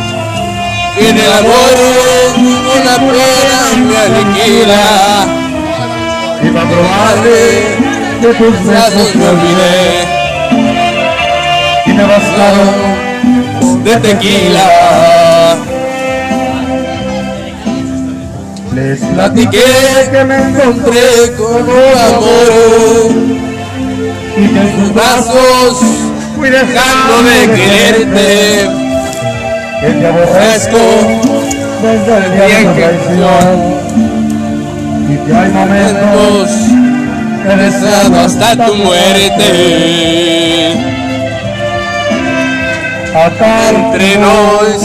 [0.98, 1.76] que del amor
[2.38, 4.84] ninguna pena me aniquila.
[6.44, 7.42] Y para probarle
[8.22, 9.80] de tus Brazos me olvidé.
[11.86, 14.68] Y me bastaron de tequila.
[18.76, 19.64] Les Platiqué
[20.12, 23.51] que me Encontré con un amor
[24.48, 26.02] tus sus brazos
[26.50, 28.70] dejando de quererte.
[29.82, 30.80] Que te aborrezco
[31.82, 33.56] desde el día de Bien la que traición.
[35.10, 36.50] Y que hay momentos
[37.44, 39.48] que besado hasta tu muerte.
[43.14, 44.82] Acá Entre nos,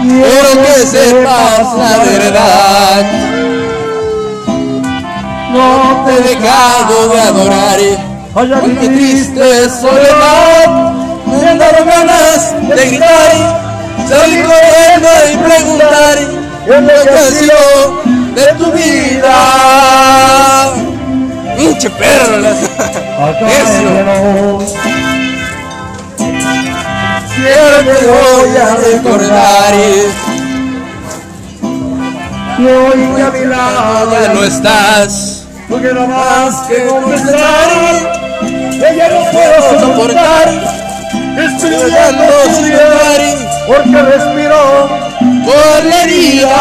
[0.00, 3.57] quiero que sepas la verdad.
[5.52, 7.78] No Te he dejado de adorar.
[8.34, 10.92] Con mi triste soledad
[11.26, 13.32] me han dado ganas de gritar,
[14.08, 16.18] salir corriendo y preguntar
[16.64, 17.58] ¿Qué lo que ha sido
[18.34, 19.34] de tu vida.
[21.56, 22.54] Pinche perro,
[27.34, 29.74] siempre te voy a recordar.
[32.58, 35.37] Y hoy que a mi lado Ya no estás,
[35.68, 37.68] No más que confesar
[38.72, 40.48] Que ya no puedo soportar
[41.36, 42.72] Estoy llorando sin
[43.66, 44.88] Porque respiro
[45.44, 46.48] por la herida.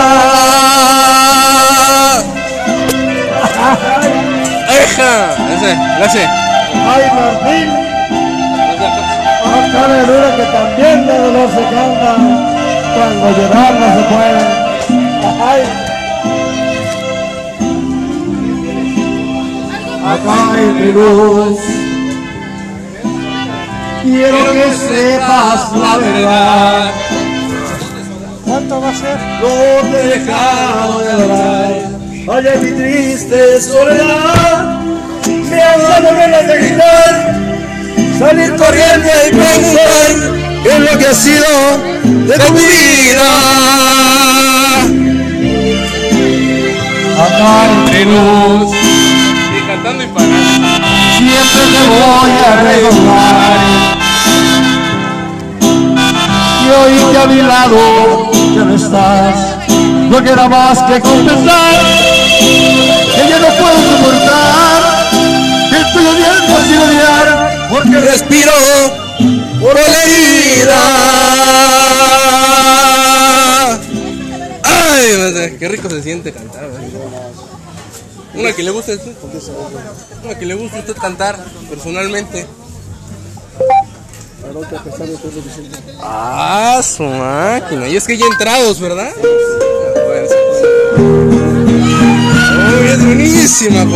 [4.84, 5.14] ¡Eja!
[6.86, 7.68] Ay Martín
[9.48, 12.12] Acá me dura que también de dolor se canta
[12.94, 14.42] Cuando llorar no se puede
[15.42, 15.62] Ay
[20.08, 21.60] Acá mi luz.
[24.04, 26.92] Quiero que sepas la verdad.
[28.46, 29.18] ¿Cuánto va a ser?
[29.42, 31.12] No te he dejado de
[32.30, 34.80] Ay, ay, mi triste soledad.
[35.50, 37.36] Me han dado ganas de gritar
[38.20, 39.32] Salir corriendo y
[40.64, 41.48] ¿Qué es lo que ha sido
[42.28, 43.30] de tu vida?
[47.20, 48.87] Acá entre nos
[49.88, 53.60] Siempre te voy a recordar
[56.62, 59.36] Y hoy que a mi lado ya no estás
[60.10, 61.80] no queda más que confesar
[63.16, 64.82] que ya no puedo soportar
[65.70, 67.28] que estoy odiando sin odiar
[67.70, 68.54] porque respiro
[69.62, 70.80] por la herida.
[74.64, 76.70] Ay, qué rico se siente cantar.
[78.34, 79.16] Una que le gusta a usted.
[80.24, 81.38] Una que le gusta a usted cantar
[81.70, 82.46] personalmente.
[86.02, 87.88] Ah, su máquina.
[87.88, 89.12] Y es que ya entrados, ¿verdad?
[92.80, 93.82] Uy, es buenísima.
[93.82, 93.90] Es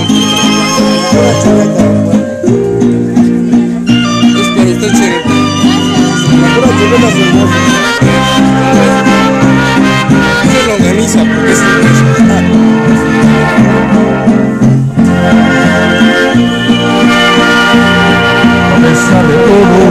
[4.55, 5.31] para usted, señorita.
[10.43, 11.59] Eso lo organiza porque es
[18.71, 19.81] a pesar de todo,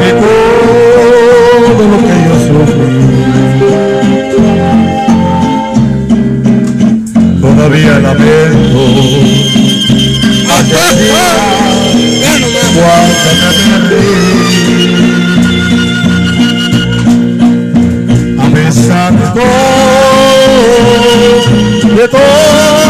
[0.00, 3.02] de todo lo que yo sufrí.
[7.40, 8.82] Todavía lamento
[10.58, 11.28] aquel día
[12.74, 14.08] cuando me perdí.
[18.38, 19.52] A pesar de todo,
[21.96, 22.81] de todo,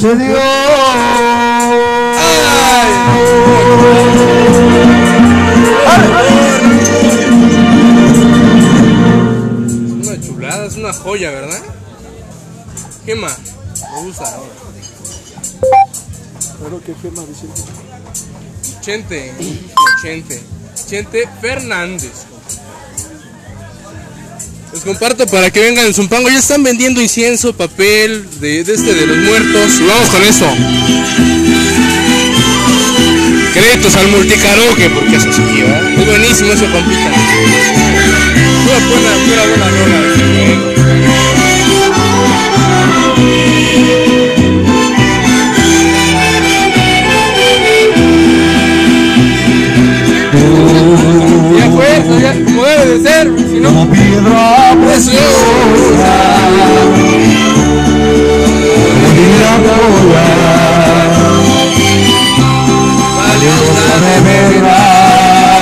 [0.00, 0.36] sucedió.
[9.66, 11.62] Es una chulada, es una joya, ¿verdad?
[13.04, 13.38] ¿Qué más?
[13.94, 14.50] Me gusta ahora.
[16.62, 17.26] Pero que qué más
[18.80, 19.32] Chente,
[20.02, 20.42] Chente,
[20.86, 22.27] Chente Fernández.
[24.72, 26.28] Les comparto para que vengan en Zumpango.
[26.28, 29.80] Ya están vendiendo incienso, papel, de, de este de los muertos.
[29.80, 30.46] Y vamos con eso.
[33.52, 35.92] Créditos al multicaroque, porque eso sí, ¿verdad?
[35.92, 37.10] Es buenísimo eso, compita.
[38.64, 41.27] Pura buena, pura buena rola,
[51.78, 51.86] luego.
[51.86, 56.38] Ya fue, eso ya, como debe de ser, si no, Como piedra preciosa.
[63.16, 65.58] valiosa de verdad.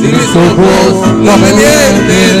[0.00, 2.36] Si mis ojos no me mienten.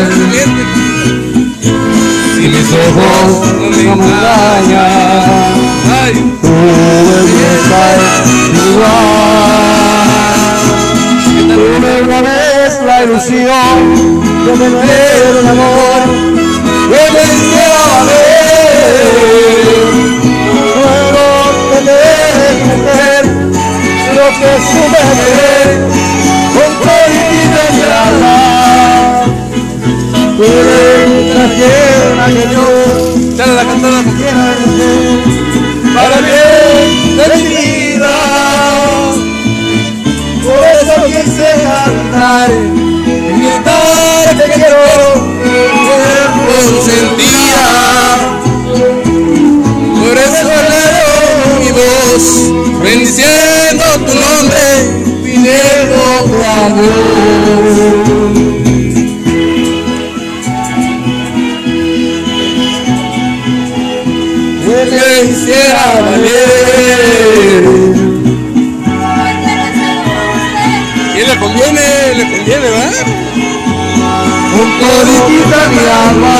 [2.36, 3.28] Si mis ojos
[3.60, 5.54] no me engañan,
[6.02, 6.54] ay, tu
[7.08, 8.28] belleza es
[8.68, 9.55] igual.
[11.66, 13.76] Una vez la ilusión
[14.46, 16.00] de tener un amor
[16.90, 19.16] que te hiciera ver.
[21.12, 21.26] Puedo
[21.74, 23.22] tener, mujer,
[24.14, 25.68] lo que supe querer
[26.54, 27.62] con prohibida
[30.38, 31.16] en
[32.36, 32.50] el
[33.56, 33.64] la
[35.94, 37.75] para bien de ti.
[42.16, 43.10] Cantar y
[43.40, 44.80] gritar te quiero
[46.46, 47.68] consentida.
[50.00, 51.16] Por eso elevo
[51.60, 52.24] mi voz,
[52.82, 54.64] bendiciendo tu nombre,
[55.24, 56.96] pidiendo tu amor.
[64.86, 67.64] Que hiciera valer.
[71.12, 71.85] ¿Quién le conviene?
[72.30, 73.26] Conviene, ¿verdad?
[74.56, 76.36] con toditita mi alma.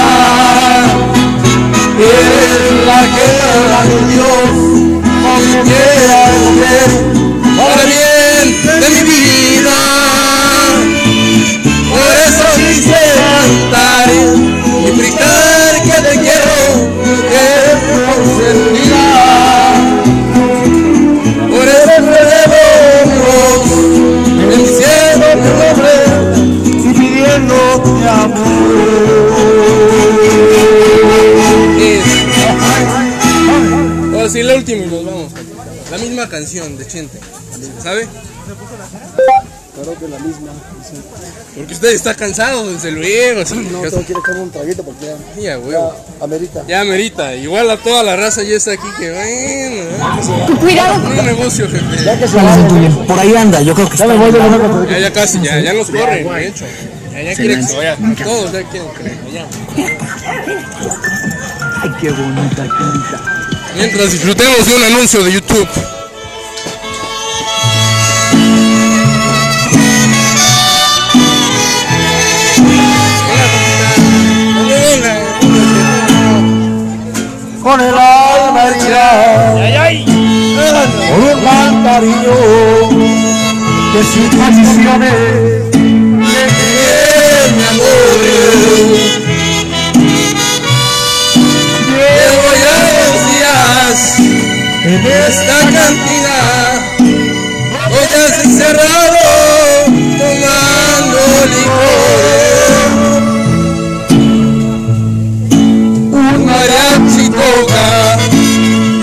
[1.99, 3.27] Es la que
[3.69, 4.49] da de Dios,
[5.23, 7.16] como quiera
[34.37, 35.33] sí, la última y nos vamos.
[35.91, 37.19] La misma canción de Chente,
[37.83, 38.07] ¿sabe?
[39.75, 40.53] Claro que la misma.
[41.55, 43.45] Porque usted está cansado, desde luego.
[43.45, 43.55] sí.
[43.71, 45.95] No, tengo que ir a echar un traguito porque ya, Ya, huevo.
[46.19, 46.65] ya amerita.
[46.67, 50.61] Ya merita, igual a toda la raza ya está aquí que bueno.
[50.61, 50.95] Cuidado.
[51.07, 52.05] Un negocio, jefe.
[52.05, 52.69] Ya que se vaya.
[53.07, 54.87] Por ahí anda, yo creo que Ya me voy de cosa.
[54.91, 56.65] Ya, ya casi, ya, ya nos corren, de hecho.
[57.13, 57.97] Ya, ya quieren que se vaya.
[58.25, 59.17] Todos ya quieren que.
[61.83, 63.46] Ay, qué bonita canta.
[63.77, 65.69] Mientras disfrutemos de un anuncio de YouTube.
[77.63, 79.53] Con el alma herida.
[81.11, 82.35] Por un gran cariño.
[83.93, 85.13] Que sin condiciones.
[87.57, 89.16] mi amor.
[95.05, 96.39] Esta cantina,
[97.91, 99.19] hoy has encerrado
[100.19, 101.19] tomando
[101.53, 102.27] licor.
[106.13, 107.27] Un mariachi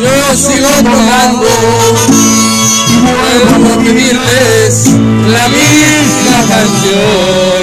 [0.03, 1.51] yo sigo tomando,
[3.03, 4.73] vuelvo a pedirles
[5.27, 7.62] la misma canción.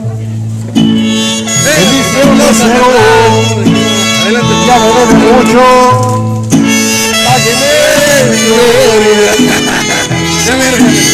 [2.51, 2.83] Bendición
[4.23, 4.53] Adelante.
[4.67, 4.75] Ya
[10.55, 11.11] me debe mucho.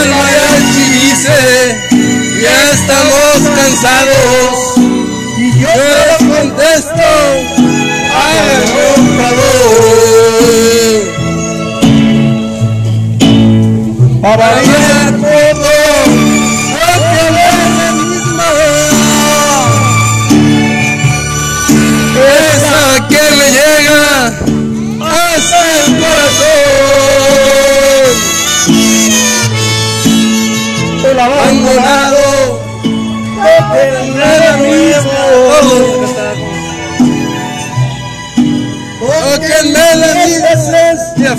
[0.00, 1.38] El mariachi dice,
[2.42, 4.54] ya estamos cansados.
[5.36, 7.08] Y yo les contesto,
[8.96, 9.84] un favor.
[14.22, 14.84] Para ir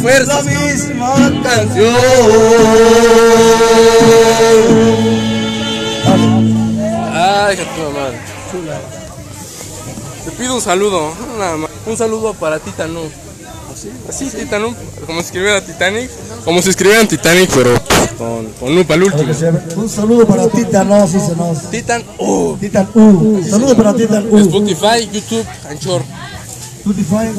[0.06, 1.96] fuerza La misma canción.
[7.12, 7.58] Ay,
[7.94, 8.20] madre.
[10.26, 11.72] Te pido un saludo, nada más.
[11.88, 13.12] Un saludo para Titanic.
[13.74, 14.76] Así, así Titanic,
[15.08, 16.10] como se escribiera Titanic,
[16.46, 17.74] como se escribiera en Titanic, pero
[18.18, 19.34] con, con el último.
[19.76, 21.72] Un saludo para Titan, no, sí, se nos.
[21.72, 23.44] Titan, oh, Titan U.
[23.50, 24.38] Saludo para Titan U.
[24.38, 26.04] Spotify, YouTube, Anchor
[26.86, 27.32] Spotify,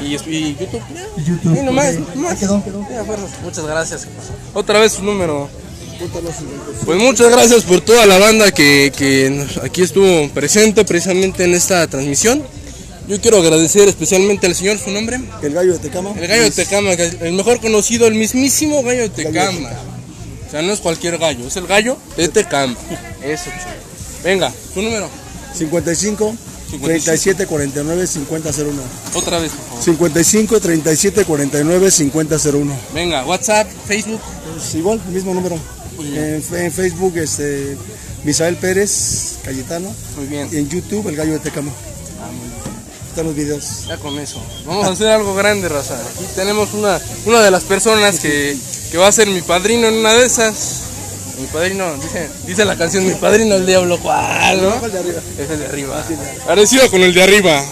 [0.00, 0.82] y, y YouTube.
[1.18, 1.56] y YouTube.
[1.56, 2.38] Sí, nomás, nomás.
[2.38, 2.62] quedó.
[3.42, 4.08] Muchas gracias.
[4.54, 5.50] Otra vez su número.
[6.86, 11.86] Pues muchas gracias por toda la banda que, que aquí estuvo presente precisamente en esta
[11.86, 12.42] transmisión.
[13.06, 16.10] Yo quiero agradecer especialmente al señor, su nombre, El gallo de Tecama.
[16.18, 19.70] el gallo de Tecama, el mejor conocido, el mismísimo gallo de Tecama.
[20.46, 22.76] O sea, no es cualquier gallo, es el gallo de Tecama.
[23.22, 23.74] Eso, chulo.
[24.24, 25.08] Venga, su número.
[25.54, 26.34] 55
[26.70, 28.82] 37 49 50 01.
[29.14, 29.84] Otra vez, por favor.
[29.84, 32.76] 55 37 49 50 01.
[32.94, 34.20] Venga, WhatsApp, Facebook.
[34.74, 35.58] Igual, el mismo número.
[35.98, 36.42] En,
[36.72, 37.76] Facebook, este,
[38.24, 39.94] Misael Pérez Cayetano.
[40.16, 40.48] Muy bien.
[40.52, 41.72] Y en YouTube, El Gallo de Tecama.
[43.08, 43.86] Están los videos.
[43.86, 44.42] Ya con eso.
[44.66, 45.94] Vamos a hacer algo grande, raza.
[45.94, 48.56] Aquí tenemos una, una de las personas que,
[48.90, 50.85] que va a ser mi padrino en una de esas.
[51.38, 54.84] Mi padrino, dice, dice la canción, mi padrino el diablo, ¿cuál, no?
[54.84, 55.20] El de arriba.
[55.38, 56.06] Es el de arriba.
[56.46, 57.62] Parecido con el de arriba.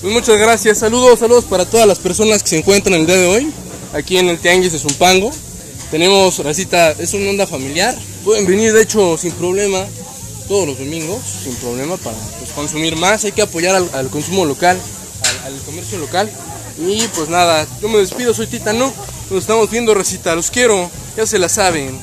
[0.00, 0.78] Pues muchas gracias.
[0.78, 3.52] Saludos, saludos para todas las personas que se encuentran el día de hoy.
[3.92, 5.30] Aquí en el Tianguis de Zumpango.
[5.90, 7.96] Tenemos, racita, es una onda familiar.
[8.24, 9.84] Pueden venir, de hecho, sin problema.
[10.48, 13.24] Todos los domingos, sin problema, para pues, consumir más.
[13.24, 14.76] Hay que apoyar al, al consumo local,
[15.22, 16.28] al, al comercio local.
[16.78, 18.92] Y pues nada, yo me despido, soy Titano.
[19.30, 20.34] Nos estamos viendo, racita.
[20.34, 21.98] Los quiero, ya se la saben.